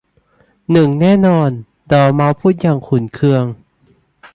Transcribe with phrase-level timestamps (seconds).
[0.71, 1.49] หนึ่งแน่นอน!
[1.91, 3.43] 'ดอร์เม้าส์พูดอย่างขุ่นเคือง